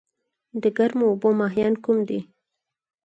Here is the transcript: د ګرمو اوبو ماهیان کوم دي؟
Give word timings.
د 0.61 0.63
ګرمو 0.77 1.05
اوبو 1.11 1.29
ماهیان 1.39 1.73
کوم 1.83 1.97
دي؟ 2.07 2.19